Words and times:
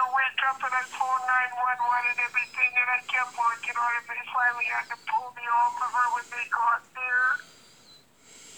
to 0.00 0.06
wake 0.16 0.40
up, 0.48 0.58
and 0.64 0.72
I 0.72 0.84
phoned 0.96 1.24
911 1.28 2.12
and 2.16 2.20
everything, 2.24 2.72
and 2.72 2.88
I 2.88 2.98
kept 3.04 3.32
working 3.36 3.76
on 3.76 3.90
it, 4.00 4.04
they 4.08 4.22
finally 4.32 4.68
had 4.72 4.86
to 4.96 4.98
pull 5.04 5.28
me 5.36 5.44
off 5.44 5.76
of 5.76 5.90
her 5.92 6.08
when 6.16 6.26
they 6.32 6.46
got 6.48 6.80